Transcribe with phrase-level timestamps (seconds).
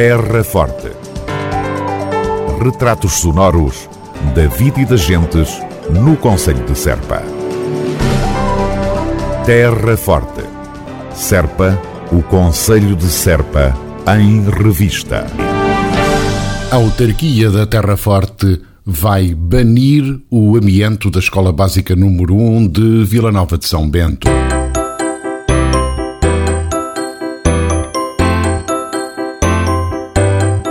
[0.00, 0.92] Terra Forte.
[2.62, 3.90] Retratos sonoros
[4.32, 5.60] da vida e das gentes
[5.90, 7.20] no Conselho de Serpa.
[9.44, 10.44] Terra Forte.
[11.12, 11.76] Serpa,
[12.12, 13.76] o Conselho de Serpa,
[14.16, 15.26] em revista.
[16.70, 23.04] A autarquia da Terra Forte vai banir o amianto da Escola Básica número 1 de
[23.04, 24.28] Vila Nova de São Bento.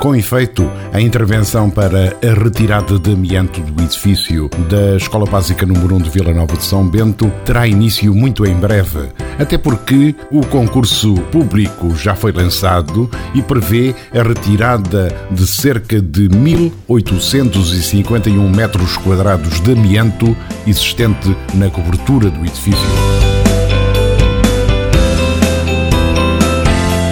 [0.00, 5.96] Com efeito, a intervenção para a retirada de amianto do edifício da Escola Básica número
[5.96, 9.08] 1 de Vila Nova de São Bento terá início muito em breve,
[9.40, 16.28] até porque o concurso público já foi lançado e prevê a retirada de cerca de
[16.28, 23.27] 1.851 metros quadrados de amianto existente na cobertura do edifício.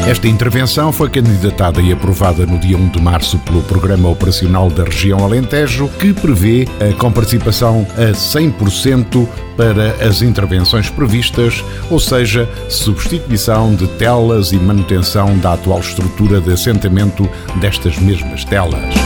[0.06, 4.85] Esta intervenção foi candidatada e aprovada no dia 1 de março pelo Programa Operacional da
[4.85, 13.74] Região Alentejo, que prevê a comparticipação a 100% para as intervenções previstas, ou seja, substituição
[13.74, 17.29] de telas e manutenção da atual estrutura de assentamento
[17.60, 19.05] destas mesmas telas.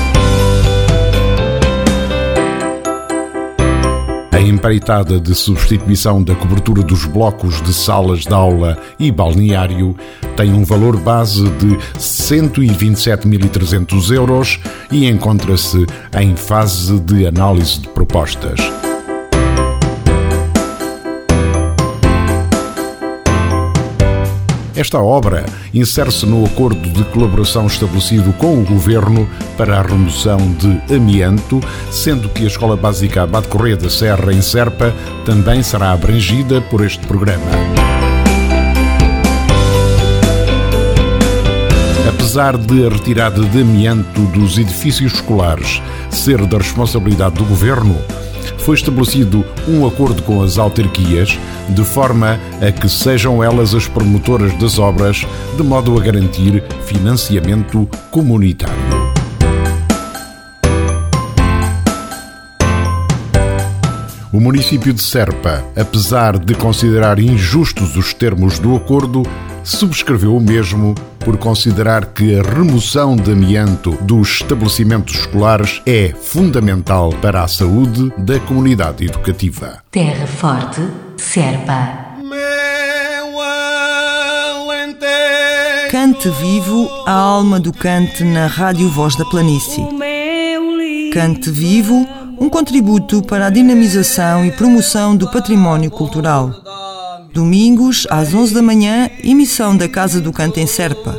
[4.41, 9.95] A empreitada de substituição da cobertura dos blocos de salas de aula e balneário
[10.35, 14.59] tem um valor base de 127.300 euros
[14.91, 15.85] e encontra-se
[16.19, 18.59] em fase de análise de propostas.
[24.75, 30.95] Esta obra insere-se no acordo de colaboração estabelecido com o Governo para a remoção de
[30.95, 34.95] amianto, sendo que a Escola Básica Abade Correia da Serra, em Serpa,
[35.27, 37.51] também será abrangida por este programa.
[42.09, 47.97] Apesar de a retirada de amianto dos edifícios escolares ser da responsabilidade do Governo,
[48.59, 51.38] foi estabelecido um acordo com as autarquias,
[51.69, 57.88] de forma a que sejam elas as promotoras das obras, de modo a garantir financiamento
[58.11, 59.11] comunitário.
[64.33, 69.25] O município de Serpa, apesar de considerar injustos os termos do acordo,
[69.62, 77.10] subscreveu o mesmo por considerar que a remoção de amianto dos estabelecimentos escolares é fundamental
[77.21, 79.82] para a saúde da comunidade educativa.
[79.91, 80.81] Terra Forte,
[81.16, 82.10] Serpa.
[85.91, 89.84] Cante vivo a alma do cante na Rádio Voz da Planície.
[91.12, 92.06] Cante vivo,
[92.38, 96.69] um contributo para a dinamização e promoção do património cultural.
[97.33, 101.17] Domingos, às 11 da manhã, emissão da Casa do Canto em Serpa.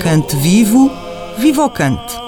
[0.00, 0.90] Cante vivo,
[1.38, 2.24] viva o cante.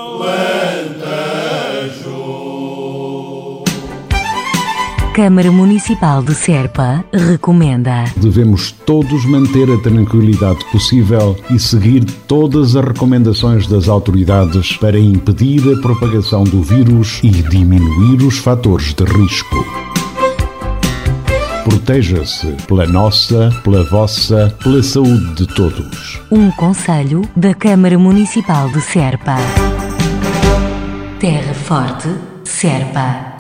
[5.15, 8.05] Câmara Municipal de Serpa recomenda.
[8.19, 15.63] Devemos todos manter a tranquilidade possível e seguir todas as recomendações das autoridades para impedir
[15.73, 19.96] a propagação do vírus e diminuir os fatores de risco.
[21.87, 26.21] Proteja-se pela nossa, pela vossa, pela saúde de todos.
[26.33, 29.37] Um conselho da Câmara Municipal de Serpa.
[31.21, 32.09] Terra Forte,
[32.43, 33.37] Serpa.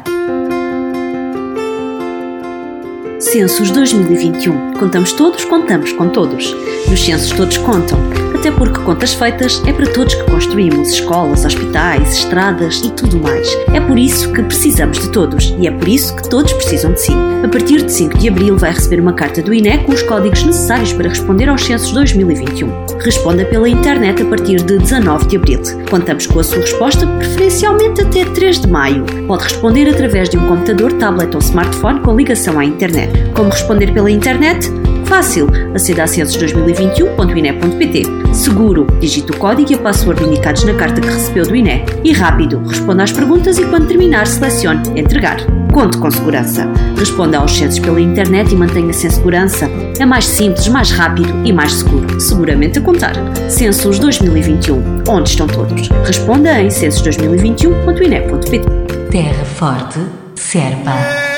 [3.19, 4.75] Censos 2021.
[4.75, 6.55] Contamos todos, contamos com todos.
[6.89, 7.99] Nos censos todos contam.
[8.37, 13.49] Até porque contas feitas é para todos que construímos escolas, hospitais, estradas e tudo mais.
[13.73, 17.01] É por isso que precisamos de todos e é por isso que todos precisam de
[17.01, 17.13] si.
[17.43, 20.45] A partir de 5 de abril vai receber uma carta do INE com os códigos
[20.45, 22.69] necessários para responder aos censos 2021.
[23.03, 25.63] Responda pela internet a partir de 19 de abril.
[25.89, 29.07] Contamos com a sua resposta preferencialmente até 3 de maio.
[29.27, 33.33] Pode responder através de um computador, tablet ou smartphone com ligação à internet.
[33.35, 34.71] Como responder pela internet?
[35.07, 35.49] Fácil.
[35.75, 38.03] Aceda a censos2021.ine.pt.
[38.35, 38.87] Seguro.
[39.01, 41.85] Digite o código e a password indicados na carta que recebeu do INE.
[42.05, 42.59] E rápido.
[42.67, 45.39] Responda às perguntas e quando terminar, selecione Entregar.
[45.73, 46.69] Conte com segurança.
[46.97, 49.71] Responda aos censos pela internet e mantenha-se em segurança.
[49.99, 52.21] É mais simples, mais rápido e mais seguro.
[52.21, 53.15] Seguramente a contar.
[53.49, 55.05] Censos 2021.
[55.09, 55.89] Onde estão todos?
[56.05, 58.67] Responda em censos2021.ine.pt.
[59.11, 60.01] Terra Forte,
[60.35, 61.36] Serpa.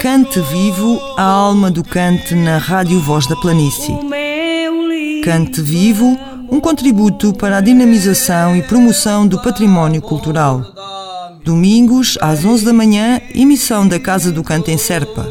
[0.00, 3.98] Cante vivo a alma do cante na Rádio Voz da Planície.
[5.24, 6.16] Cante vivo,
[6.50, 10.62] um contributo para a dinamização e promoção do património cultural.
[11.44, 15.26] Domingos, às 11 da manhã, emissão da Casa do Canto em Serpa.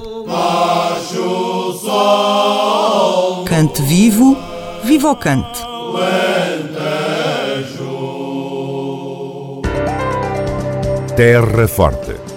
[3.45, 4.37] Cante vivo,
[4.83, 5.61] viva o cante.
[11.15, 12.36] Terra Forte.